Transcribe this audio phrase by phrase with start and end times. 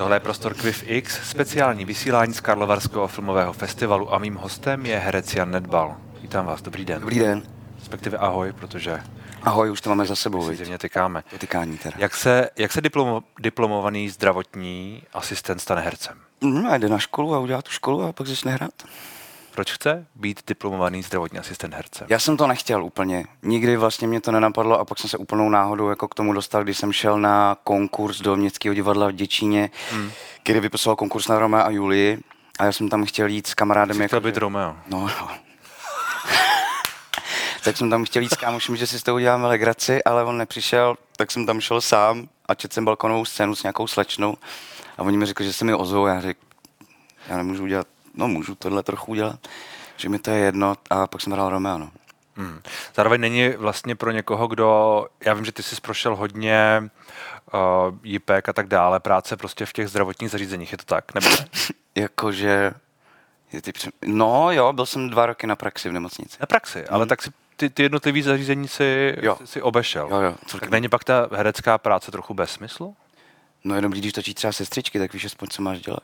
[0.00, 4.98] Tohle je Prostor Quiff X, speciální vysílání z Karlovarského filmového festivalu a mým hostem je
[4.98, 5.96] herec Jan Nedbal.
[6.22, 7.00] Vítám vás, dobrý den.
[7.00, 7.42] Dobrý den.
[7.78, 9.00] Respektive ahoj, protože
[9.42, 10.56] Ahoj, už to máme za sebou, viď?
[10.56, 11.24] zjevně tykáme.
[11.32, 11.96] Dotykání teda.
[11.98, 16.18] Jak se, jak se diplomo, diplomovaný zdravotní asistent stane hercem?
[16.40, 18.82] Mm, a jde na školu a udělá tu školu a pak začne hrát.
[19.50, 22.06] Proč chce být diplomovaný zdravotní asistent herce?
[22.08, 23.24] Já jsem to nechtěl úplně.
[23.42, 26.64] Nikdy vlastně mě to nenapadlo a pak jsem se úplnou náhodou jako k tomu dostal,
[26.64, 30.10] když jsem šel na konkurs do Městského divadla v Děčíně, hmm.
[30.42, 32.18] který vypisoval konkurs na Romea a Julii.
[32.58, 33.96] A já jsem tam chtěl jít s kamarádem.
[33.96, 34.76] Jsi Jako, chtěl být Romeo.
[34.88, 35.28] No, no.
[37.64, 40.38] tak jsem tam chtěl jít s kámošem, že si s toho uděláme legraci, ale on
[40.38, 44.36] nepřišel, tak jsem tam šel sám a četl jsem balkonovou scénu s nějakou slečnou
[44.98, 46.06] a oni mi řekli, že se mi ozvou.
[46.06, 46.40] Já řekl,
[47.28, 47.86] já nemůžu udělat,
[48.20, 49.48] no můžu tohle trochu udělat,
[49.96, 51.90] že mi to je jedno a pak jsem hrál Romeo, no.
[52.36, 52.60] Hmm.
[52.94, 56.90] Zároveň není vlastně pro někoho, kdo, já vím, že ty jsi prošel hodně
[57.54, 61.14] uh, JPEG a tak dále, práce prostě v těch zdravotních zařízeních, je to tak?
[61.14, 61.36] Nebo ne?
[61.94, 62.72] Jakože,
[63.52, 66.36] je ty pře- no jo, byl jsem dva roky na praxi v nemocnici.
[66.40, 69.38] Na praxi, ale tak si ty, ty jednotlivý zařízení si, Jo.
[69.44, 70.08] si obešel.
[70.10, 72.96] Jo, jo, tak není pak ta herecká práce trochu bez smyslu?
[73.64, 76.02] No je dobrý, když točí třeba sestřičky, tak víš aspoň, co máš dělat.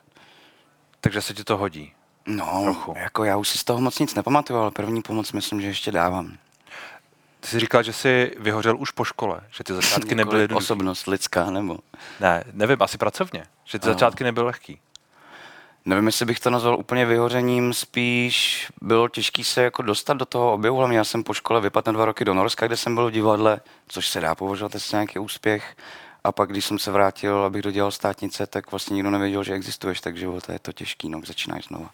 [1.01, 1.93] Takže se ti to hodí.
[2.27, 2.95] No, Trochu.
[2.97, 5.93] jako já už si z toho moc nic nepamatuju, ale první pomoc myslím, že ještě
[5.93, 6.37] dávám.
[7.41, 10.65] Ty jsi říkal, že jsi vyhořel už po škole, že ty začátky nebyly jednoduché.
[10.65, 11.79] Osobnost lidská, nebo...
[12.21, 13.93] Ne, nevím, asi pracovně, že ty No.
[13.93, 14.81] začátky nebyly lehký.
[15.85, 20.53] Nevím, jestli bych to nazval úplně vyhořením, spíš bylo těžké se jako dostat do toho
[20.53, 20.77] objevu.
[20.77, 23.13] Hlavně já jsem po škole vypadl na dva roky do Norska, kde jsem byl v
[23.13, 25.77] divadle, což se dá považovat za nějaký úspěch.
[26.27, 30.01] A pak, když jsem se vrátil, abych dodělal státnice, tak vlastně nikdo nevěděl, že existuješ,
[30.01, 31.91] takže to je to těžký, no, začínáš znova.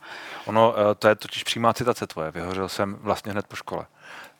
[0.46, 3.86] Ono, eh, to je totiž přímá citace tvoje, vyhořel jsem vlastně hned po škole.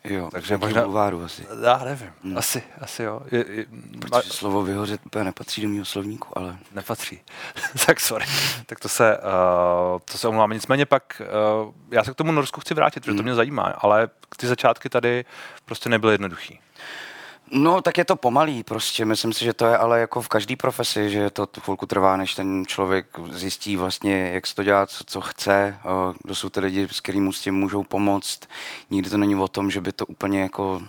[0.04, 0.82] Jo, Takže možná-.
[0.82, 1.46] Bulváru asi.
[1.62, 2.38] Já nevím, hmm.
[2.38, 3.22] asi, asi jo.
[3.32, 3.66] Je, je,
[4.00, 7.20] Protože slovo vyhořet úplně nepatří do mého slovníku, ale Nepatří.
[7.86, 8.24] tak sorry.
[8.66, 10.54] tak to se, uh, to se omlouváme.
[10.54, 11.22] Nicméně pak,
[11.64, 14.88] uh, já se k tomu Norsku chci vrátit, protože to mě zajímá, ale ty začátky
[14.88, 15.24] tady
[15.64, 16.60] prostě nebyly jednoduchý.
[17.54, 19.04] No, tak je to pomalý prostě.
[19.04, 22.16] Myslím si, že to je ale jako v každé profesi, že to tu chvilku trvá,
[22.16, 25.78] než ten člověk zjistí vlastně, jak se to dělá, co, co chce,
[26.22, 28.40] kdo jsou ty lidi, s kterými mu s tím můžou pomoct.
[28.90, 30.82] Nikdy to není o tom, že by to úplně jako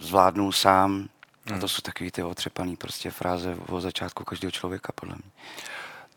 [0.00, 1.08] zvládnul sám.
[1.54, 5.30] A to jsou takový ty otřepaný prostě fráze o začátku každého člověka, podle mě.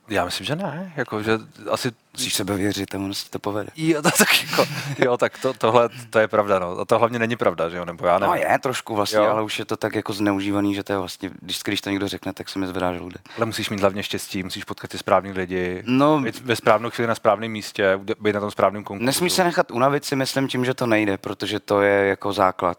[0.09, 0.93] Já myslím, že ne.
[0.95, 1.31] Jako, že
[1.71, 3.69] asi Musíš sebe věřit ono se to povede.
[3.75, 4.65] Jo, to, tak jako,
[4.97, 6.79] jo, tak to, tohle to je pravda, no.
[6.79, 8.35] A to hlavně není pravda, že jo, nebo já nevím.
[8.35, 9.25] No je trošku vlastně, Jo.
[9.31, 12.07] ale už je to tak jako zneužívaný, že to je vlastně, když, když to někdo
[12.07, 13.21] řekne, tak se mi zvedá žaludek.
[13.37, 17.07] Ale musíš mít hlavně štěstí, musíš potkat ty správný lidi, No, být ve správnou chvíli
[17.07, 19.05] na správném místě, být na tom správném konkurzu.
[19.05, 22.77] Nesmíš se nechat unavit si myslím tím, že to nejde, protože to je jako základ.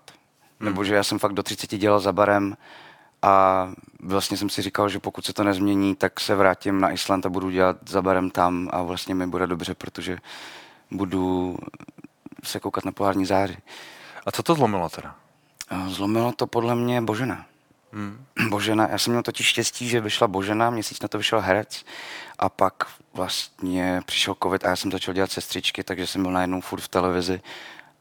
[0.60, 2.56] Nebo že já jsem fakt do 30 dělal za barem
[3.22, 3.66] a
[4.03, 7.28] vlastně jsem si říkal, že pokud se to nezmění, tak se vrátím na Island a
[7.28, 10.19] budu dělat za barem tam a vlastně mi bude dobře, protože
[10.91, 11.56] budu
[12.44, 13.56] se koukat na polární záři.
[14.26, 15.14] A co to zlomilo teda?
[15.69, 17.47] A Zlomilo to podle mě Božena.
[17.92, 18.25] Hmm.
[18.48, 21.84] Božena, já jsem měl totiž štěstí, že vyšla Božena, měsíc na to vyšel herec
[22.38, 22.75] a pak
[23.14, 26.88] vlastně přišel covid a já jsem začal dělat sestřičky, takže jsem byl najednou furt v
[26.88, 27.41] televizi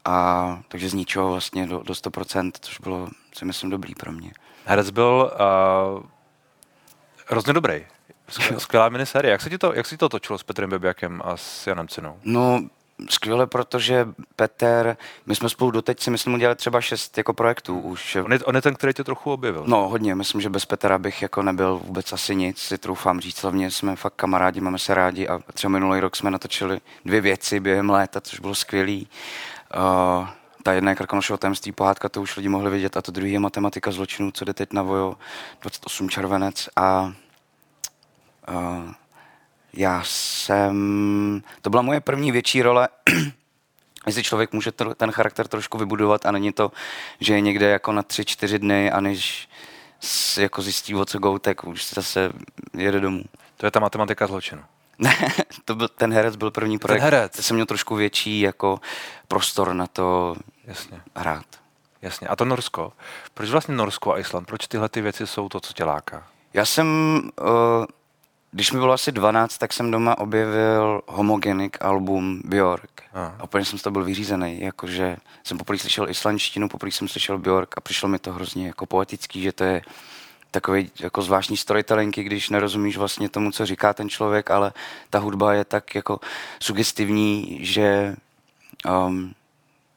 [0.04, 4.32] a takže z ničeho vlastně do, do 100%, což bylo, si myslím, dobrý pro mě.
[4.64, 5.32] Herec byl
[5.96, 6.02] uh,
[7.28, 7.86] hrozně dobrý.
[8.30, 9.32] Skvěl- Skvělá minisérie.
[9.32, 11.88] Jak se ti to, jak se ti to točilo s Petrem Bebiakem a s Janem
[11.88, 12.16] Cinou?
[12.24, 12.60] No,
[13.10, 18.16] skvěle, protože Petr, my jsme spolu doteď si myslím udělali třeba šest jako projektů už.
[18.16, 19.64] On je, on je ten, který tě trochu objevil.
[19.66, 20.14] No, hodně.
[20.14, 23.42] Myslím, že bez Petra bych jako nebyl vůbec asi nic, si troufám říct.
[23.42, 27.60] Hlavně jsme fakt kamarádi, máme se rádi a třeba minulý rok jsme natočili dvě věci
[27.60, 29.08] během léta, což bylo skvělý.
[29.76, 30.28] Uh,
[30.62, 33.38] ta jedna je Krkonošovo tajemství pohádka, to už lidi mohli vidět, a to druhý je
[33.38, 35.16] matematika zločinů, co jde teď na Vojo,
[35.60, 36.68] 28 červenec.
[36.76, 37.12] A
[38.48, 38.92] uh,
[39.72, 42.88] já jsem, to byla moje první větší role,
[44.06, 46.72] jestli člověk může tro- ten charakter trošku vybudovat a není to,
[47.20, 49.48] že je někde jako na tři, čtyři dny a než
[50.38, 52.32] jako zjistí, o co go, tak už se zase
[52.76, 53.24] jede domů.
[53.56, 54.62] To je ta matematika zločinu.
[55.04, 55.16] Ne,
[55.64, 57.02] to byl, ten herec byl první projekt.
[57.02, 57.36] herec.
[57.36, 58.80] Já jsem měl trošku větší jako
[59.28, 61.44] prostor na to Jasně, hrát.
[62.02, 62.28] jasně.
[62.28, 62.92] A to Norsko.
[63.34, 64.46] Proč vlastně Norsko a Island?
[64.46, 66.26] Proč tyhle ty věci jsou to, co tě láká?
[66.54, 66.86] Já jsem,
[67.40, 67.48] uh,
[68.50, 73.02] když mi bylo asi 12, tak jsem doma objevil Homogenic album Björk.
[73.14, 73.34] Aha.
[73.38, 77.38] A úplně jsem z toho byl vyřízený, jakože jsem poprvé slyšel islandštinu, poprvé jsem slyšel
[77.38, 79.82] Björk a přišlo mi to hrozně jako poetický, že to je
[80.50, 84.72] takový jako zvláštní storytelling, i když nerozumíš vlastně tomu, co říká ten člověk, ale
[85.10, 86.20] ta hudba je tak jako
[86.62, 88.16] sugestivní, že
[89.06, 89.34] um,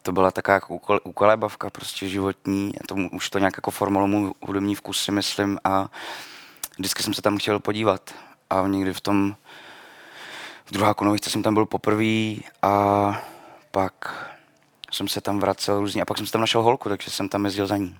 [0.01, 4.75] to byla taková jako úkolébavka prostě životní, to, už to nějak jako formovalo můj hudební
[4.75, 5.87] vkus si myslím a
[6.77, 8.13] vždycky jsem se tam chtěl podívat.
[8.49, 9.35] a někdy v tom
[10.65, 13.21] v druhá konovičce jsem tam byl poprvé a
[13.71, 13.93] pak
[14.91, 17.45] jsem se tam vracel různě a pak jsem se tam našel holku, takže jsem tam
[17.45, 17.97] jezdil za ní.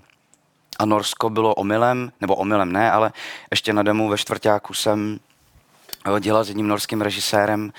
[0.79, 3.11] A Norsko bylo omylem, nebo omylem ne, ale
[3.51, 5.19] ještě na demo ve čtvrtáku jsem
[6.17, 7.73] eh, dělal s jedním norským režisérem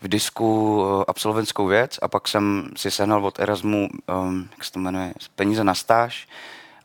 [0.00, 4.72] v disku eh, absolventskou věc a pak jsem si sehnal od Erasmu, um, jak se
[4.72, 6.28] to jmenuje, peníze na stáž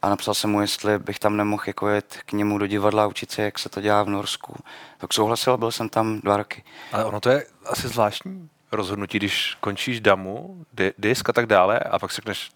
[0.04, 3.07] a napsal jsem mu, jestli bych tam nemohl jako jet k němu do divadla a
[3.07, 4.56] učit se, jak se to dělá v Norsku.
[4.98, 6.63] Tak souhlasil byl jsem tam dva roky.
[6.92, 10.65] Ale ono to je asi zvláštní rozhodnutí, když končíš damu,
[10.98, 12.51] disk a tak dále a pak si řekneš,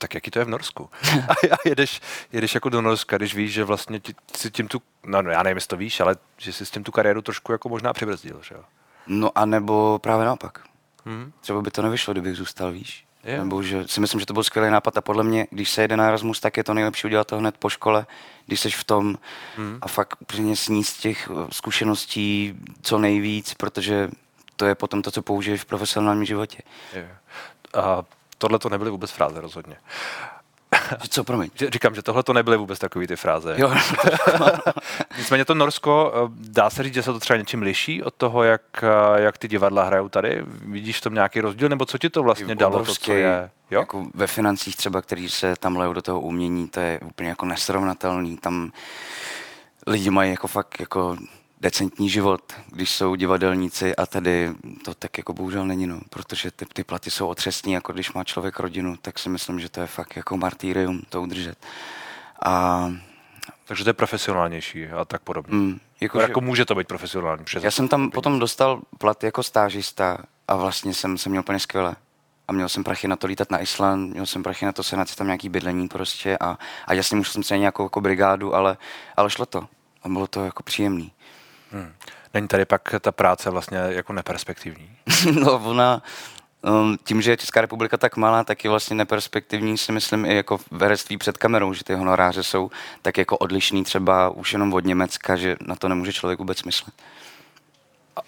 [0.00, 0.90] tak jaký to je v Norsku?
[1.28, 2.00] A, a jedeš,
[2.32, 5.42] jedeš jako do Norska, když víš, že vlastně ti, si tím tu, no, no já
[5.42, 8.40] nevím, jestli to víš, ale že si s tím tu kariéru trošku jako možná přibrzdil,
[8.42, 8.64] že jo?
[9.06, 10.58] No a nebo právě naopak.
[11.04, 11.32] Hmm.
[11.40, 13.04] Třeba by to nevyšlo, kdybych zůstal, víš?
[13.24, 13.38] Je.
[13.38, 15.96] Nebo že si myslím, že to byl skvělý nápad a podle mě, když se jede
[15.96, 18.06] na Erasmus, tak je to nejlepší udělat to hned po škole,
[18.46, 19.18] když jsi v tom
[19.56, 19.78] hmm.
[19.82, 24.10] a fakt úplně sníst těch eh, zkušeností co nejvíc, protože
[24.56, 26.62] to je potom to, co použiješ v profesionálním životě.
[26.94, 27.16] Je.
[27.74, 28.02] A
[28.40, 29.76] tohle to nebyly vůbec fráze rozhodně.
[31.08, 31.50] Co, promiň?
[31.72, 33.54] Říkám, že tohle to nebyly vůbec takové ty fráze.
[33.58, 33.74] Jo.
[35.18, 38.42] Nicméně to Norsko, eh, dá se říct, že se to třeba něčím liší od toho,
[38.42, 40.42] jak, eh, jak ty divadla hrajou tady?
[40.46, 43.50] Vidíš v tom nějaký rozdíl, nebo co ti to vlastně dalo, obrovský, to, co je?
[43.70, 43.80] Jo?
[43.80, 47.46] Jako ve financích třeba, který se tam lejou do toho umění, to je úplně jako
[47.46, 48.36] nesrovnatelný.
[48.36, 48.72] Tam
[49.86, 51.16] lidi mají jako fakt jako
[51.60, 54.52] decentní život, když jsou divadelníci a tady
[54.84, 58.24] to tak jako bohužel není, no, protože ty, ty platy jsou otřesní, jako když má
[58.24, 61.58] člověk rodinu, tak si myslím, že to je fakt jako martýrium to udržet.
[62.44, 62.92] A
[63.70, 65.56] takže to je profesionálnější a tak podobně.
[65.56, 67.44] Mm, jako, no, jako může to být profesionální.
[67.44, 70.18] Přes já jsem tam potom dostal plat jako stážista
[70.48, 71.96] a vlastně jsem, jsem měl úplně skvěle.
[72.48, 75.08] A měl jsem prachy na to lítat na Island, měl jsem prachy na to sehnat
[75.08, 78.76] si tam nějaký bydlení prostě a, a jasně musel jsem se nějakou jako brigádu, ale,
[79.16, 79.68] ale šlo to.
[80.02, 81.12] A bylo to jako příjemný.
[81.72, 81.92] Hmm.
[82.34, 84.90] Není tady pak ta práce vlastně jako neperspektivní?
[85.44, 86.02] no ona,
[86.62, 90.36] um, tím, že je Česká republika tak malá, tak je vlastně neperspektivní, si myslím, i
[90.36, 92.70] jako v herectví před kamerou, že ty honoráře jsou
[93.02, 96.94] tak jako odlišný třeba už jenom od Německa, že na to nemůže člověk vůbec myslet.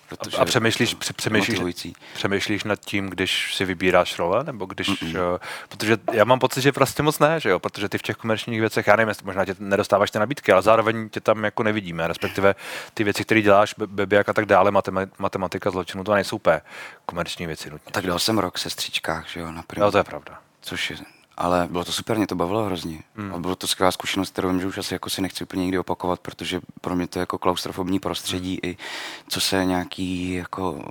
[0.09, 5.33] Protože a přemýšlíš, přemýšlíš, přemýšlíš nad tím, když si vybíráš role, nebo když, Mm-mm.
[5.33, 5.39] Uh,
[5.69, 8.61] protože já mám pocit, že prostě moc ne, že jo, protože ty v těch komerčních
[8.61, 12.09] věcech, já nevím, jestli možná tě nedostáváš ty nabídky, ale zároveň tě tam jako nevidíme,
[12.09, 12.55] respektive
[12.95, 14.71] ty věci, které děláš, bebiak a tak dále,
[15.19, 16.61] matematika zločinu, to nejsou úplně
[17.07, 17.93] komerční věci nutně.
[17.93, 20.39] Tak dal jsem rok se stříčkách, že jo, na No to je pravda.
[20.61, 20.97] Což je
[21.37, 23.03] ale bylo to super, mě to bavilo hrozně.
[23.17, 23.35] Hmm.
[23.35, 25.79] A bylo to skvělá zkušenost, kterou vím, že už asi jako si nechci úplně nikdy
[25.79, 28.71] opakovat, protože pro mě to je jako klaustrofobní prostředí hmm.
[28.71, 28.77] i
[29.29, 30.91] co se nějaký jako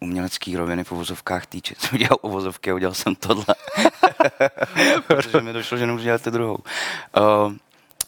[0.00, 1.74] umělecký roviny v uvozovkách týče.
[1.78, 3.44] Jsem udělal uvozovky a udělal jsem tohle.
[5.06, 6.58] protože mi došlo, že nemůžu dělat tu druhou.
[7.16, 7.52] Uh,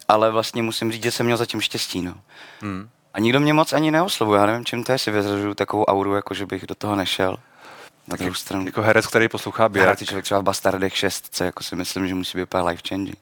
[0.08, 2.02] ale vlastně musím říct, že jsem měl zatím štěstí.
[2.02, 2.14] No.
[2.60, 2.88] Hmm.
[3.14, 4.40] A nikdo mě moc ani neoslovuje.
[4.40, 7.36] Já nevím, čím to je, si vyzražuju takovou auru, jako že bych do toho nešel.
[8.08, 8.66] Na druhou stranu.
[8.66, 9.88] Jako herec, který poslouchá Běrak.
[9.88, 12.82] Hrát člověk třeba v Bastardech 6, co jako si myslím, že musí být úplně life
[12.88, 13.18] changing.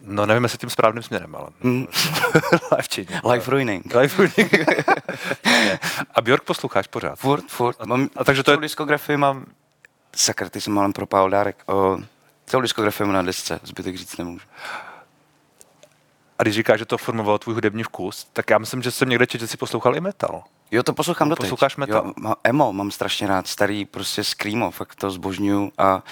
[0.00, 1.86] No nevím, jestli tím správným směrem, ale mm.
[2.76, 3.24] life changing.
[3.32, 3.94] Life ruining.
[3.94, 4.52] Life ruining.
[6.14, 7.18] a Björk posloucháš pořád?
[7.18, 7.76] Furt, furt.
[7.80, 8.56] A, mám, a takže to je...
[8.56, 9.46] diskografii mám...
[10.16, 11.62] Sakra, ty jsem malem propál dárek.
[11.66, 11.98] O,
[12.46, 14.46] celou diskografii mám na desce, zbytek říct nemůžu.
[16.38, 19.26] A když říkáš, že to formovalo tvůj hudební vkus, tak já myslím, že jsem někde
[19.26, 20.42] četl, že jsi poslouchal i metal.
[20.74, 22.12] Jo, to poslouchám do Posloucháš metal?
[22.24, 26.02] Jo, emo mám strašně rád, starý prostě screamo, fakt to zbožňuju a,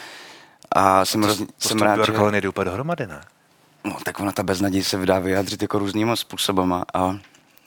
[0.72, 2.12] a jsem, roz, jsem rád, že...
[2.30, 3.20] nejde úplně dohromady, ne?
[3.84, 7.18] No, tak ona ta beznaděj se vydá vyjádřit jako různýma způsobama a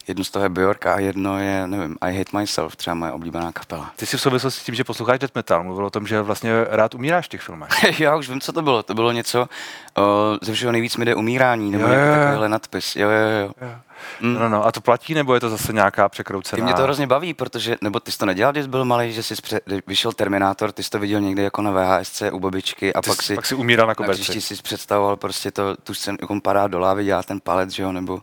[0.07, 3.51] Jedno z toho je Bjork a jedno je, nevím, I Hate Myself, třeba moje oblíbená
[3.51, 3.91] kapela.
[3.95, 6.51] Ty jsi v souvislosti s tím, že posloucháš death metal, mluvil o tom, že vlastně
[6.69, 7.69] rád umíráš v těch filmech.
[7.99, 8.83] Já už vím, co to bylo.
[8.83, 9.49] To bylo něco,
[9.97, 12.15] o, ze všeho nejvíc mi jde umírání, nebo jo, jo, jo.
[12.15, 12.95] takovýhle nadpis.
[12.95, 13.53] Jo, jo, jo.
[13.61, 13.75] jo.
[14.21, 14.33] Mm.
[14.33, 16.57] No, no, a to platí, nebo je to zase nějaká překroucená?
[16.57, 19.23] Ty mě to hrozně baví, protože, nebo ty jsi to nedělal, když byl malý, že
[19.23, 23.01] jsi pře- vyšel Terminátor, ty jsi to viděl někde jako na VHSC u babičky a
[23.01, 24.37] ty pak si, pak si umíral na koberci.
[24.37, 27.69] A si představoval prostě to, tu scénu, jak on padá do lávy, dělá ten palec,
[27.69, 28.21] že jo, nebo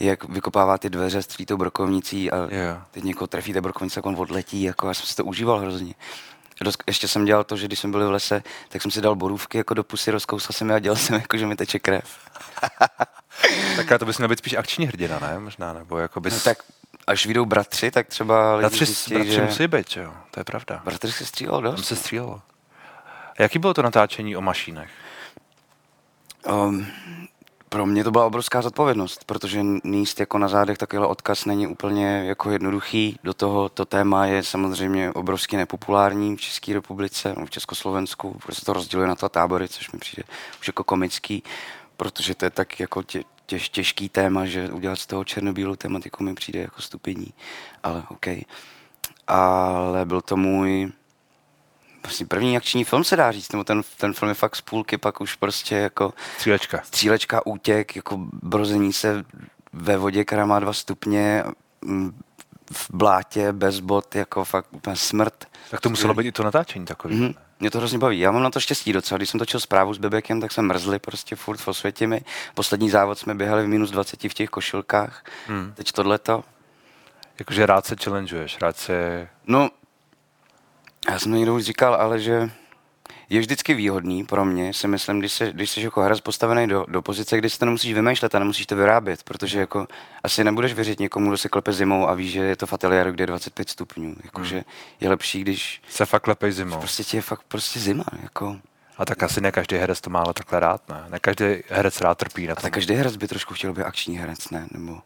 [0.00, 2.86] jak vykopává ty dveře, stří tou brokovnicí a yeah.
[2.90, 5.94] teď někoho trefí té brokovnice, jak on odletí, jako já jsem si to užíval hrozně.
[6.86, 9.58] Ještě jsem dělal to, že když jsme byli v lese, tak jsem si dal borůvky
[9.58, 12.18] jako do pusy, rozkousal jsem je a dělal jsem jako, že mi teče krev.
[13.76, 15.38] tak to bys měl být spíš akční hrdina, ne?
[15.38, 16.34] Možná, nebo jako bys...
[16.34, 16.58] No, tak
[17.06, 19.42] až vyjdou bratři, tak třeba bratři, zjistí, bratři že...
[19.42, 20.82] musí být, jo, to je pravda.
[20.84, 21.74] Bratři se střílelo dost.
[21.74, 22.42] Tam se střílelo.
[23.38, 24.90] A jaký bylo to natáčení o mašínech?
[26.52, 26.86] Um,
[27.74, 32.06] pro mě to byla obrovská zodpovědnost, protože níst jako na zádech takovýhle odkaz není úplně
[32.06, 33.18] jako jednoduchý.
[33.24, 38.64] Do toho to téma je samozřejmě obrovsky nepopulární v České republice, v Československu, protože se
[38.64, 40.22] to rozděluje na to tábory, což mi přijde
[40.60, 41.42] už jako komický,
[41.96, 46.24] protože to je tak jako tě, těž, těžký téma, že udělat z toho černobílou tematiku
[46.24, 47.32] mi přijde jako stupidní,
[47.82, 48.26] ale OK.
[49.26, 50.92] Ale byl to můj
[52.04, 54.98] vlastně první akční film se dá říct, nebo ten, ten film je fakt z půlky,
[54.98, 56.14] pak už prostě jako...
[56.36, 56.80] Střílečka.
[56.84, 59.24] Střílečka, útěk, jako brození se
[59.72, 61.44] ve vodě, která má dva stupně,
[62.72, 65.44] v blátě, bez bot, jako fakt úplně smrt.
[65.70, 67.20] Tak to muselo být i to natáčení takový.
[67.20, 67.34] Mm-hmm.
[67.60, 68.20] Mě to hrozně baví.
[68.20, 69.16] Já mám na to štěstí docela.
[69.16, 72.24] Když jsem točil zprávu s Bebekem, tak jsme mrzli prostě furt v Osvětimi.
[72.54, 75.24] Poslední závod jsme běhali v minus 20 v těch košilkách.
[75.46, 75.72] Hmm.
[75.76, 76.44] Teď tohleto.
[77.38, 79.28] Jakože rád se challengeuješ, rád se...
[79.46, 79.70] No,
[81.10, 82.50] já jsem to někdo už říkal, ale že
[83.30, 86.84] je vždycky výhodný pro mě, si myslím, když, se, když jsi jako herec postavený do,
[86.88, 89.86] do pozice, kdy si to nemusíš vymýšlet a nemusíš to vyrábět, protože jako
[90.24, 93.12] asi nebudeš věřit někomu, kdo se klepe zimou a ví, že je to v ateliéru,
[93.12, 94.16] kde je 25 stupňů.
[94.24, 94.64] Jakože hmm.
[95.00, 95.82] je lepší, když...
[95.88, 96.78] Se fakt klepej zimou.
[96.78, 98.04] Prostě ti je fakt prostě zima.
[98.22, 98.56] Jako.
[98.98, 101.04] A tak asi ne každý herec to má ale takhle rád, ne?
[101.08, 102.58] Ne každý herec rád trpí na to.
[102.58, 104.66] A tak každý herec by trošku chtěl být akční herec, ne?
[104.70, 105.00] Nebo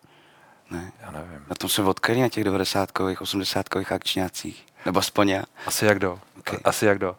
[0.71, 0.93] ne?
[1.01, 1.45] Já nevím.
[1.49, 2.91] Na tom jsem odkryl na těch 90
[3.21, 4.68] 80 akčňácích.
[4.87, 5.43] Nebo aspoň já.
[5.67, 6.19] Asi jak do.
[6.39, 6.59] Okay.
[6.65, 7.17] Asi jak do.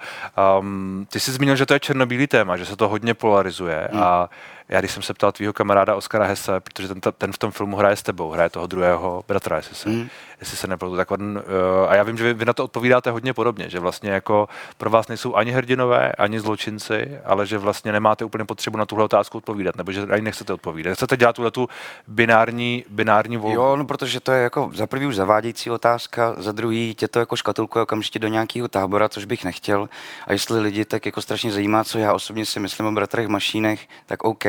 [0.59, 4.03] Um, ty jsi zmínil, že to je černobílý téma, že se to hodně polarizuje hmm.
[4.03, 4.29] a
[4.69, 7.77] já když jsem se ptal tvýho kamaráda Oskara Hesse, protože ten, ten v tom filmu
[7.77, 10.09] hraje s tebou, hraje toho druhého bratra, jestli se, mm.
[10.39, 13.11] jestli se nepletu, tak on, uh, a já vím, že vy, vy na to odpovídáte
[13.11, 17.91] hodně podobně, že vlastně jako pro vás nejsou ani hrdinové, ani zločinci, ale že vlastně
[17.91, 20.93] nemáte úplně potřebu na tuhle otázku odpovídat, nebo že ani nechcete odpovídat.
[20.93, 21.69] Chcete dělat tuhle tu
[22.07, 23.55] binární, binární volbu?
[23.55, 27.19] Jo, no protože to je jako za prvý už zavádějící otázka, za druhý tě to
[27.19, 29.89] jako škatulkuje okamžitě do nějakého tábora, což bych nechtěl.
[30.27, 33.87] A jestli lidi tak jako strašně zajímá, co já osobně si myslím o bratrech Mašínech,
[34.05, 34.45] tak OK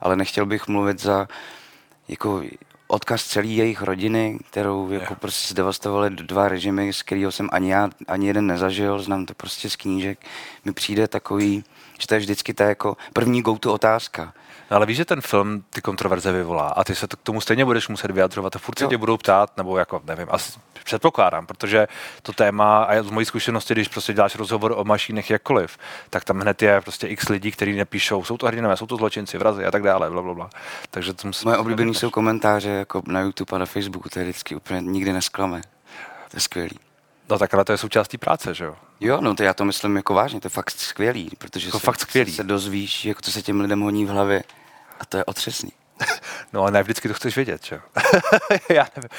[0.00, 1.28] ale nechtěl bych mluvit za
[2.08, 2.42] jako
[2.86, 5.18] odkaz celé jejich rodiny, kterou jako yeah.
[5.18, 9.70] prostě zdevastovali dva režimy, z kterého jsem ani já, ani jeden nezažil, znám to prostě
[9.70, 10.18] z knížek.
[10.64, 11.64] Mi přijde takový,
[12.00, 14.32] že to je vždycky ta jako první go-to otázka.
[14.70, 17.40] No, ale víš, že ten film ty kontroverze vyvolá a ty se to k tomu
[17.40, 20.52] stejně budeš muset vyjadřovat a furt se tě budou ptát, nebo jako nevím, asi
[20.84, 21.88] předpokládám, protože
[22.22, 25.78] to téma, a z mojí zkušenosti, když prostě děláš rozhovor o mašínech jakkoliv,
[26.10, 29.38] tak tam hned je prostě x lidí, kteří nepíšou, jsou to hrdinové, jsou to zločinci,
[29.38, 30.50] vrazy a tak dále, bla, bla, bla.
[30.90, 34.24] Takže to musím Moje oblíbené jsou komentáře jako na YouTube a na Facebooku, to je
[34.24, 35.60] vždycky úplně nikdy nesklame.
[36.30, 36.78] To je skvělý.
[37.28, 38.76] No tak ale to je součástí práce, že jo?
[39.00, 41.86] Jo, no to já to myslím jako vážně, to je fakt skvělý, protože to se,
[41.86, 42.32] fakt skvělý.
[42.32, 44.44] se dozvíš, jako co se těm lidem honí v hlavě
[45.00, 45.72] a to je otřesný.
[46.52, 47.80] No ale ne vždycky to chceš vědět, že jo?
[48.68, 49.10] já nevím.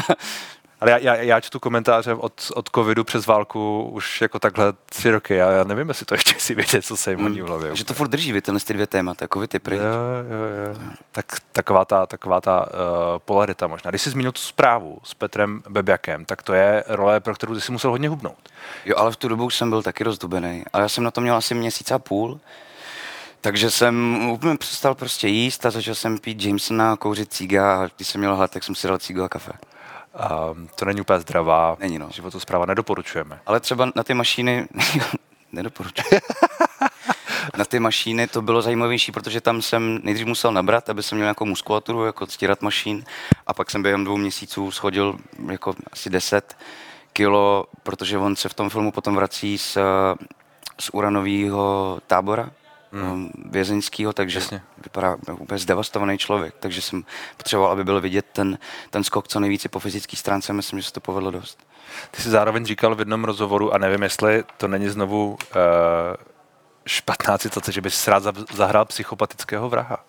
[0.80, 5.10] Ale já, já, já čtu komentáře od, od covidu přes válku už jako takhle tři
[5.10, 7.76] roky a já nevím, jestli to ještě si vědět, co se jim hodí v hlavě.
[7.76, 9.80] Že to furt drží, vy tyhle ty dvě témata, covid je pryč.
[9.80, 10.80] Jo, jo, jo.
[11.12, 12.68] Tak, taková ta, taková ta uh,
[13.18, 13.90] polarita možná.
[13.90, 17.60] Když jsi zmínil tu zprávu s Petrem Bebjakem, tak to je role, pro kterou ty
[17.60, 18.48] si musel hodně hubnout.
[18.84, 20.64] Jo, ale v tu dobu jsem byl taky rozdubený.
[20.72, 22.40] Ale já jsem na to měl asi měsíc a půl.
[23.40, 28.08] Takže jsem úplně přestal prostě jíst a začal jsem pít Jamesona, kouřit cíga a když
[28.08, 29.52] jsem měl hlad, tak jsem si dal cígu a kafe.
[30.16, 32.08] Um, to není úplně zdravá není, no.
[32.10, 33.40] životospráva, nedoporučujeme.
[33.46, 34.68] Ale třeba na ty mašiny,
[35.52, 36.20] nedoporučuji.
[37.58, 41.24] na ty mašiny to bylo zajímavější, protože tam jsem nejdřív musel nabrat, aby jsem měl
[41.24, 43.04] nějakou muskulaturu, jako stírat mašín,
[43.46, 45.16] a pak jsem během dvou měsíců schodil
[45.50, 46.56] jako asi 10
[47.12, 49.78] kilo, protože on se v tom filmu potom vrací z,
[50.80, 52.50] z uranového tábora,
[52.92, 53.30] hmm.
[53.44, 54.62] vězeňského, takže Jasně.
[54.84, 56.54] vypadá úplně zdevastovaný člověk.
[56.60, 57.04] Takže jsem
[57.36, 58.58] potřeboval, aby byl vidět ten,
[58.90, 60.52] ten skok co nejvíce po fyzické stránce.
[60.52, 61.66] Myslím, že se to povedlo dost.
[62.10, 65.36] Ty jsi zároveň říkal v jednom rozhovoru, a nevím, jestli to není znovu uh,
[66.86, 70.04] špatná citace, že bys rád zahrál psychopatického vraha.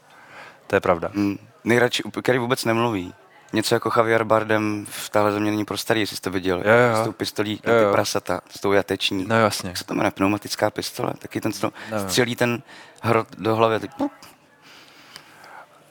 [0.68, 1.12] To je pravda.
[1.14, 1.38] Hmm.
[1.64, 3.14] Nejradši, který vůbec nemluví.
[3.54, 6.58] Něco jako Javier Bardem v téhle země není pro starý, jestli jsi to viděl.
[6.58, 7.04] Jo, jo.
[7.04, 7.88] S tou pistolí jo, jo.
[7.88, 9.26] ty prasata, s tou jateční.
[9.28, 9.70] No jasně.
[9.70, 10.12] Jak se to jmenuje?
[10.12, 11.14] Pneumatická pistole?
[11.20, 12.62] Taky ten, co no, střelí ten
[13.02, 13.80] hrot do hlavy.
[13.80, 13.90] Ty...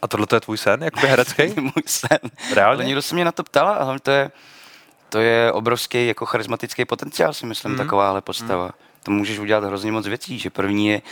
[0.03, 1.43] A tohle to je tvůj sen, jakoby herecký?
[1.61, 2.19] Můj sen.
[2.55, 2.77] Reálně?
[2.77, 4.31] Ale někdo se mě na to ptal a to je,
[5.09, 7.79] to je obrovský jako charismatický potenciál, si myslím, mm.
[7.79, 8.65] takováhle postava.
[8.65, 11.03] Mm to můžeš udělat hrozně moc věcí, že první je,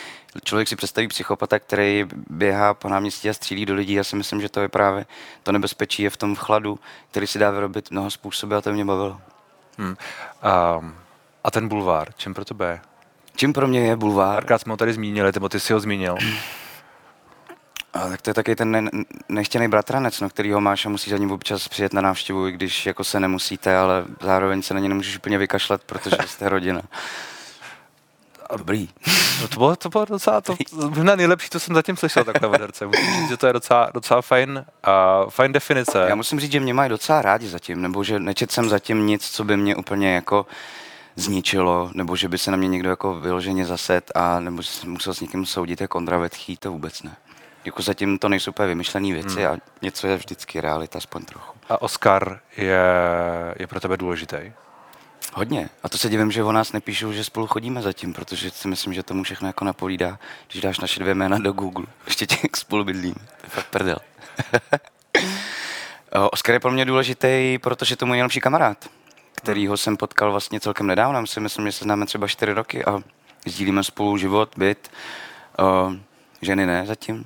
[0.44, 4.40] člověk si představí psychopata, který běhá po náměstí a střílí do lidí, já si myslím,
[4.40, 5.06] že to je právě
[5.42, 6.78] to nebezpečí je v tom chladu,
[7.10, 9.20] který si dá vyrobit mnoho způsoby a to mě bavilo.
[9.78, 9.96] Hmm.
[10.78, 10.94] Um,
[11.44, 12.80] a ten bulvár, čím pro tebe je?
[13.36, 14.34] Čím pro mě je bulvár?
[14.34, 16.16] Párkrát jsme ho tady zmínili, nebo ty si ho zmínil.
[17.92, 18.90] A tak to je taky ten ne-
[19.28, 22.52] nechtěný bratranec, no, který ho máš a musíš za ním občas přijet na návštěvu, i
[22.52, 26.82] když jako se nemusíte, ale zároveň se na ně nemůžeš úplně vykašlat, protože jste rodina.
[28.56, 28.88] Dobrý.
[29.42, 32.60] No to bylo, to bylo docela, to, možná nejlepší, co jsem zatím slyšel takhle v
[32.60, 32.86] herce.
[32.86, 34.64] Musím říct, že to je docela, docela fajn,
[35.24, 36.06] uh, fajn definice.
[36.08, 39.30] Já musím říct, že mě mají docela rádi zatím, nebo že nečet jsem zatím nic,
[39.30, 40.46] co by mě úplně jako
[41.16, 44.90] zničilo, nebo že by se na mě někdo jako vyloženě zased a nebo že jsem
[44.90, 47.16] musel s někým soudit jako Ondra Vetchý, to vůbec ne.
[47.64, 49.52] jako zatím to nejsou úplně vymyšlené věci hmm.
[49.52, 51.54] a něco je vždycky realita, aspoň trochu.
[51.68, 52.82] A Oscar je,
[53.58, 54.36] je pro tebe důležitý?
[55.36, 55.68] Hodně.
[55.82, 58.94] A to se divím, že o nás nepíšou, že spolu chodíme zatím, protože si myslím,
[58.94, 60.18] že tomu všechno jako napovídá,
[60.50, 61.86] když dáš naše dvě jména do Google.
[62.06, 63.14] Ještě těch spolu bydlím.
[63.14, 63.96] To je fakt prdel.
[66.30, 68.88] Oscar je pro mě důležitý, protože to můj nejlepší kamarád,
[69.34, 71.20] kterýho jsem potkal vlastně celkem nedávno.
[71.20, 73.02] My si myslím, že se známe třeba čtyři roky a
[73.46, 74.90] sdílíme spolu život, byt.
[75.58, 75.94] Uh,
[76.42, 77.24] ženy ne zatím.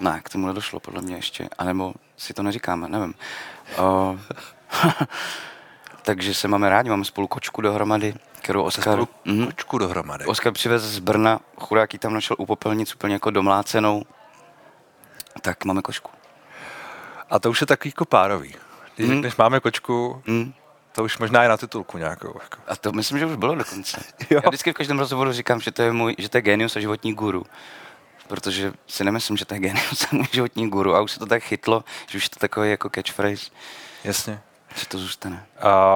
[0.00, 1.48] ne, k tomu nedošlo podle mě ještě.
[1.58, 3.14] A nebo si to neříkáme, nevím.
[3.78, 4.20] Uh,
[6.04, 8.94] takže se máme rádi, máme spolu kočku dohromady, kterou Oskar...
[8.94, 10.24] Spolu mm, kočku dohromady.
[10.24, 14.02] Oskar přivez z Brna, chudák tam našel u popelnic úplně jako domlácenou.
[15.40, 16.10] Tak máme kočku.
[17.30, 18.54] A to už je takový jako párový.
[18.96, 19.14] Když mm.
[19.14, 20.54] řekneš, máme kočku, mm.
[20.92, 22.34] to už možná je na titulku nějakou.
[22.42, 22.58] Jako.
[22.66, 24.00] A to myslím, že už bylo dokonce.
[24.30, 24.40] jo.
[24.44, 26.80] Já vždycky v každém rozhovoru říkám, že to je, můj, že to je genius a
[26.80, 27.46] životní guru.
[28.28, 30.94] Protože si nemyslím, že to je genius a můj životní guru.
[30.94, 33.50] A už se to tak chytlo, že už je to takový jako catchphrase.
[34.04, 34.40] Jasně.
[34.74, 35.46] Že to zůstane.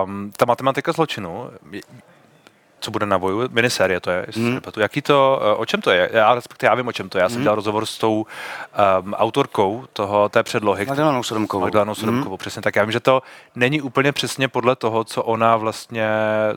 [0.04, 1.50] Um, ta matematika zločinu,
[2.80, 4.60] co bude na voju, minisérie to je, hmm.
[4.76, 6.10] Jaký to, eh, o čem to je?
[6.12, 7.22] Já respektive já vím, o čem to je.
[7.22, 7.42] Já jsem hmm.
[7.42, 8.26] dělal rozhovor s tou
[9.02, 10.86] um, autorkou toho, té předlohy.
[10.86, 11.64] Magdalenou Sodomkovou.
[11.64, 12.38] Magdalenou Sodomkovou, hmm.
[12.38, 12.76] přesně tak.
[12.76, 13.22] Já vím, že to
[13.54, 16.08] není úplně přesně podle toho, co ona vlastně,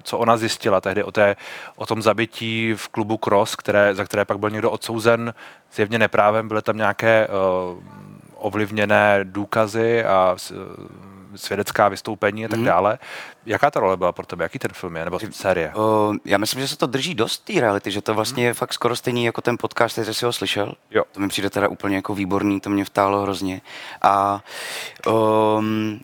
[0.04, 1.36] co ona zjistila tehdy o, té,
[1.76, 5.34] o tom zabití v klubu Cross, které, za které pak byl někdo odsouzen
[5.74, 6.48] zjevně neprávem.
[6.48, 7.84] Byly tam nějaké uh,
[8.36, 12.66] ovlivněné důkazy a uh, svědecká vystoupení a tak mm.
[12.66, 13.00] dále.
[13.46, 14.46] Jaká ta role byla pro tebe?
[14.46, 15.06] Jaký ten film je?
[15.06, 15.74] Nebo série?
[15.76, 18.48] Uh, já myslím, že se to drží dost té reality, že to vlastně mm.
[18.48, 20.74] je fakt skoro stejný jako ten podcast, který jsi ho slyšel.
[20.92, 21.04] Jo.
[21.12, 23.62] To mi přijde teda úplně jako výborný, to mě vtálo hrozně.
[24.02, 24.44] A
[25.08, 26.02] um,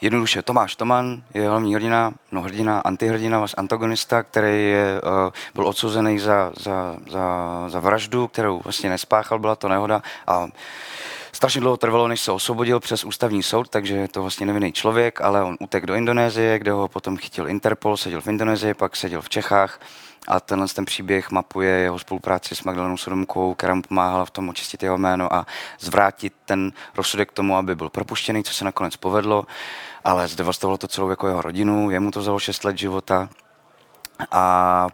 [0.00, 5.66] jednoduše, Tomáš Toman je hlavní hrdina, no hrdina, antihrdina, vlastně antagonista, který je, uh, byl
[5.66, 10.02] odsouzený za, za, za, za vraždu, kterou vlastně nespáchal, byla to nehoda.
[10.26, 10.48] A
[11.44, 15.20] Strašně dlouho trvalo, než se osvobodil přes ústavní soud, takže je to vlastně nevinný člověk,
[15.20, 19.22] ale on utek do Indonésie, kde ho potom chytil Interpol, seděl v Indonésii, pak seděl
[19.22, 19.80] v Čechách
[20.28, 24.48] a tenhle ten příběh mapuje jeho spolupráci s Magdalenou Sodomkou, která mu pomáhala v tom
[24.48, 25.46] očistit jeho jméno a
[25.80, 29.46] zvrátit ten rozsudek k tomu, aby byl propuštěný, co se nakonec povedlo,
[30.04, 33.28] ale zdevastovalo to celou jako jeho rodinu, jemu to vzalo 6 let života
[34.30, 34.86] a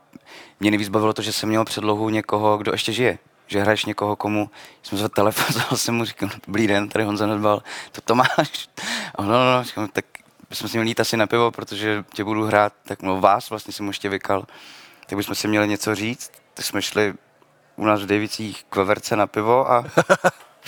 [0.60, 3.18] mě nejvíc bavilo to, že jsem měl předlohu někoho, kdo ještě žije,
[3.50, 4.50] že hraješ někoho, komu
[4.82, 8.68] jsem zvedl telefon, zval jsem mu, říkal, dobrý den, tady Honza Nedbal, to Tomáš.
[9.14, 10.04] A no, no, no, říkám, tak
[10.50, 13.72] bychom si měli jít asi na pivo, protože tě budu hrát, tak no vás vlastně
[13.72, 14.46] jsem ještě vykal,
[15.06, 17.14] tak bychom si měli něco říct, tak jsme šli
[17.76, 19.84] u nás v Davicích k veverce na pivo a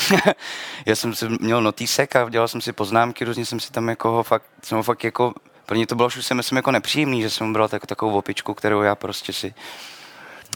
[0.87, 4.11] já jsem si měl notýsek a dělal jsem si poznámky, různě jsem si tam jako
[4.11, 5.35] ho fakt, jsem ho fakt jako,
[5.67, 8.55] pro mě to bylo už si myslím jako nepříjemný, že jsem bral jako takovou opičku,
[8.55, 9.55] kterou já prostě si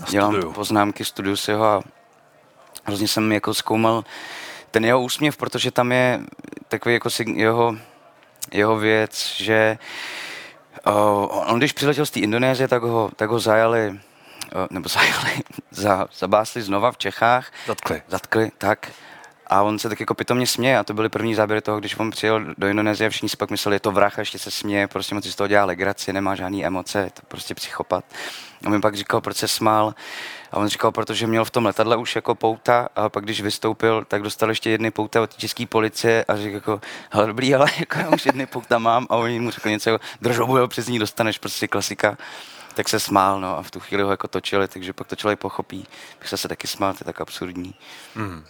[0.09, 0.53] dělám studiu.
[0.53, 1.83] poznámky, studiu si ho a
[2.87, 4.05] hrozně jsem jako zkoumal
[4.71, 6.21] ten jeho úsměv, protože tam je
[6.69, 7.77] takový jako jeho,
[8.53, 9.79] jeho věc, že
[10.87, 10.93] uh,
[11.51, 13.99] on když přiletěl z té Indonésie, tak ho, tak ho zajali, uh,
[14.71, 15.33] nebo zajali,
[15.71, 17.53] za, zabásli znova v Čechách.
[17.67, 18.03] Zatkli.
[18.09, 18.93] Zatkli, tak.
[19.47, 22.11] A on se tak jako pitomně směje a to byly první záběry toho, když on
[22.11, 24.89] přijel do Indonésie a všichni si pak mysleli, je to vrah a ještě se směje,
[24.89, 28.05] prostě moc si z toho dělá legraci, nemá žádný emoce, je to prostě psychopat.
[28.65, 29.95] A mi pak říkal, proč se smál.
[30.53, 34.05] A on říkal, protože měl v tom letadle už jako pouta a pak když vystoupil,
[34.09, 36.81] tak dostal ještě jedny pouta od české policie a řekl jako,
[37.11, 40.05] hele dobrý, ale jako já už jedny pouta mám a oni mu řekli něco jako,
[40.21, 42.17] držobu, přes ní dostaneš, prostě klasika
[42.77, 45.39] tak se smál, no a v tu chvíli ho jako točili, takže pak to člověk
[45.39, 45.87] pochopí.
[46.19, 47.75] Bych se, se taky smál, to je tak absurdní.
[48.15, 48.45] Mm.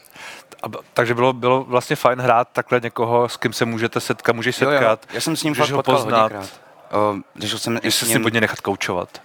[0.62, 4.56] A, takže bylo, bylo vlastně fajn hrát takhle někoho, s kým se můžete setkat, můžeš
[4.56, 5.02] setkat.
[5.02, 5.14] Jo, jo.
[5.14, 6.22] Já jsem s ním fakt ho poznat.
[6.22, 6.60] hodněkrát.
[6.92, 7.16] O,
[7.58, 9.22] jsem Když se si pod nechat koučovat.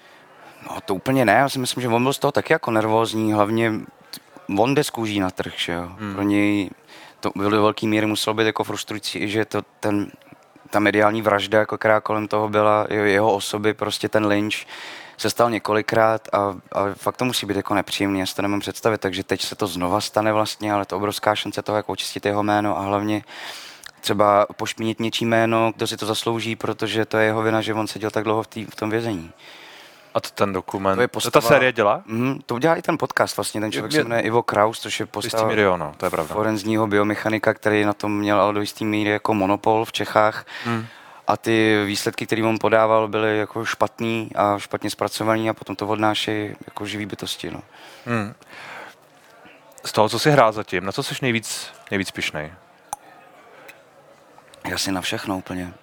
[0.70, 3.34] No to úplně ne, já si myslím, že on byl z toho taky jako nervózní,
[3.34, 3.74] hlavně
[4.58, 5.92] on jde z kůží na trh, že jo.
[6.00, 6.14] Hmm.
[6.14, 6.70] Pro něj
[7.20, 10.12] to bylo do velké míry muselo být jako frustrující, že to ten,
[10.72, 14.66] ta mediální vražda, jako která kolem toho byla, jeho osoby, prostě ten lynč,
[15.18, 16.38] se stal několikrát a,
[16.72, 19.56] a fakt to musí být jako nepříjemný, já si to nemám představit, takže teď se
[19.56, 23.24] to znova stane vlastně, ale to obrovská šance toho, jak očistit jeho jméno a hlavně
[24.02, 27.88] třeba pošpínit něčí jméno, kdo si to zaslouží, protože to je jeho vina, že on
[27.88, 29.32] seděl tak dlouho v, tý, v tom vězení.
[30.14, 32.04] A to ten dokument, to, je postava, to ta série dělá?
[32.06, 35.00] Mm, to udělal i ten podcast vlastně, ten člověk je, se jmenuje Ivo Kraus, což
[35.00, 36.34] je postava no, to je pravda.
[36.34, 40.46] forenzního biomechanika, který na tom měl ale do jistý míry jako monopol v Čechách.
[40.66, 40.86] Mm.
[41.28, 45.88] A ty výsledky, které on podával, byly jako špatný a špatně zpracovaný a potom to
[45.88, 47.52] odnáší jako živý bytosti.
[47.52, 47.62] No.
[48.06, 48.34] Mm.
[49.86, 52.54] Z toho, co jsi hrál zatím, na co jsi nejvíc, nejvíc pišnej?
[54.68, 55.74] Já si na všechno úplně.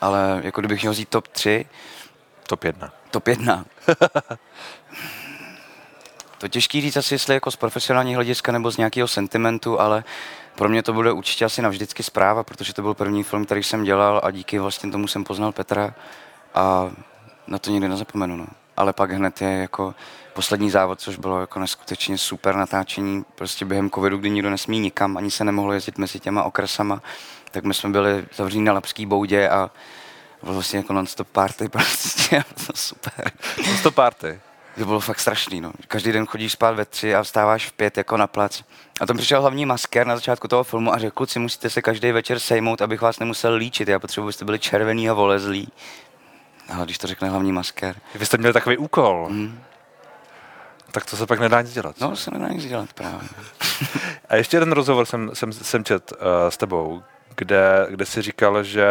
[0.00, 1.66] Ale jako kdybych měl vzít top 3,
[2.48, 2.92] Top 1.
[3.10, 3.64] Top 1.
[6.38, 10.04] To těžký říct asi, jestli jako z profesionálního hlediska nebo z nějakého sentimentu, ale
[10.54, 13.84] pro mě to bude určitě asi navždycky zpráva, protože to byl první film, který jsem
[13.84, 15.94] dělal a díky vlastně tomu jsem poznal Petra
[16.54, 16.90] a
[17.46, 18.36] na to nikdy nezapomenu.
[18.36, 18.46] No.
[18.76, 19.94] Ale pak hned je jako
[20.34, 25.16] poslední závod, což bylo jako neskutečně super natáčení, prostě během covidu, kdy nikdo nesmí nikam,
[25.16, 27.02] ani se nemohlo jezdit mezi těma okresama,
[27.50, 29.70] tak my jsme byli zavření na Lapský boudě a
[30.42, 33.32] bylo vlastně jako non-stop party, prostě to super.
[33.66, 34.40] Non-stop party?
[34.78, 35.72] To bylo fakt strašný, no.
[35.88, 38.62] Každý den chodíš spát ve tři a vstáváš v pět jako na plac.
[39.00, 42.12] A tam přišel hlavní masker na začátku toho filmu a řekl, kluci, musíte se každý
[42.12, 43.88] večer sejmout, abych vás nemusel líčit.
[43.88, 45.68] Já potřebuji, abyste byli červený a volezlí.
[46.68, 47.96] A když to řekne hlavní masker.
[48.14, 49.28] Vy jste měli takový úkol.
[49.30, 49.60] Mm.
[50.92, 52.00] Tak to se pak nedá nic dělat.
[52.00, 53.28] No, se nedá nic dělat právě.
[54.28, 57.02] a ještě jeden rozhovor jsem, jsem, jsem čet uh, s tebou,
[57.38, 58.86] kde, kde si říkal, že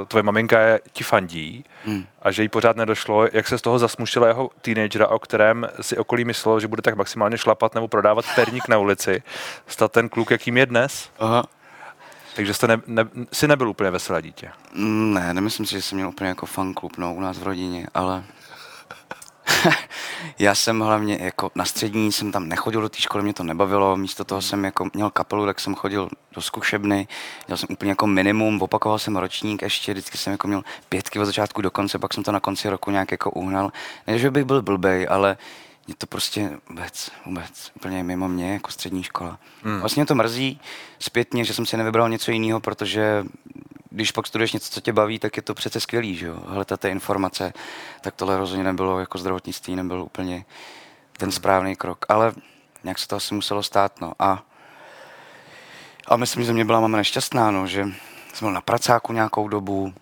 [0.00, 2.04] uh, tvoje maminka je ti fandí hmm.
[2.22, 5.96] a že jí pořád nedošlo, jak se z toho zasmušila jeho teenagera, o kterém si
[5.96, 9.22] okolí myslelo, že bude tak maximálně šlapat nebo prodávat perník na ulici,
[9.66, 11.10] stát ten kluk, jakým je dnes.
[11.18, 11.44] Aha.
[12.36, 14.50] Takže jste ne, ne, si nebyl úplně veselé dítě.
[14.74, 18.24] Ne, nemyslím si, že jsem měl úplně jako fanklub no, u nás v rodině, ale
[20.38, 23.96] já jsem hlavně jako na střední jsem tam nechodil do té školy, mě to nebavilo,
[23.96, 27.08] místo toho jsem jako měl kapelu, tak jsem chodil do zkušebny,
[27.46, 31.24] dělal jsem úplně jako minimum, opakoval jsem ročník ještě, vždycky jsem jako měl pětky od
[31.24, 33.72] začátku do konce, pak jsem to na konci roku nějak jako uhnal.
[34.06, 35.36] Ne, že bych byl blbej, ale
[35.86, 39.38] mě to prostě vůbec, vůbec úplně mimo mě jako střední škola.
[39.62, 39.80] Hmm.
[39.80, 40.60] Vlastně to mrzí
[40.98, 43.24] zpětně, že jsem si nevybral něco jiného, protože
[43.90, 46.42] když pak studuješ něco, co tě baví, tak je to přece skvělý, že jo?
[46.46, 47.52] Hledat ty informace,
[48.00, 50.44] tak tohle rozhodně nebylo jako zdravotnictví, nebyl úplně
[51.12, 52.32] ten správný krok, ale
[52.84, 54.12] nějak se to asi muselo stát, no.
[54.18, 54.42] A,
[56.06, 57.84] a myslím, že mě byla mama nešťastná, no, že
[58.34, 59.94] jsem byl na pracáku nějakou dobu,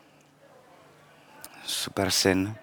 [1.65, 2.55] super syn.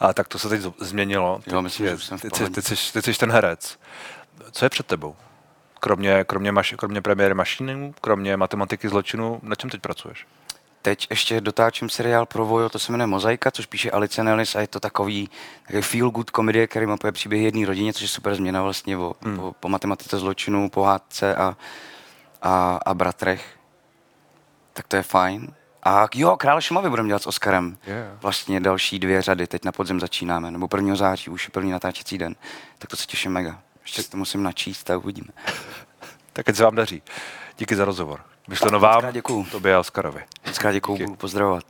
[0.00, 1.40] A tak to se teď změnilo.
[1.46, 3.78] Jo, myslím, že jsem ty, ty, ty, jsi, ty jsi ten herec.
[4.50, 5.16] Co je před tebou?
[5.80, 10.26] Kromě, kromě, maš, kromě premiéry mašiny, kromě matematiky zločinu, na čem teď pracuješ?
[10.82, 14.60] Teď ještě dotáčím seriál pro Vojo, to se jmenuje Mozaika, což píše Alice Nellis a
[14.60, 15.30] je to takový,
[15.62, 19.14] takový feel good komedie, který mapuje příběh jedné rodině, což je super změna vlastně o,
[19.22, 19.36] hmm.
[19.36, 21.56] po, po, matematice zločinu, pohádce a,
[22.42, 23.56] a, a bratrech.
[24.72, 25.54] Tak to je fajn.
[25.82, 27.76] A jo, Krále Šumavy budeme dělat s Oskarem.
[27.86, 28.22] Yeah.
[28.22, 30.96] Vlastně další dvě řady, teď na podzem začínáme, nebo 1.
[30.96, 32.34] září, už je první natáčecí den.
[32.78, 33.60] Tak to se těším mega.
[33.88, 35.28] Ještě to musím načíst a uvidíme.
[36.32, 37.02] tak ať se vám daří.
[37.58, 38.20] Díky za rozhovor.
[38.48, 39.46] Myšleno vám, děkuju.
[39.50, 40.24] tobě a Oskarovi.
[40.46, 41.64] Moc děkuju, budu pozdravovat.